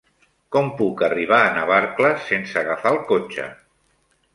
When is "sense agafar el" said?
2.33-3.03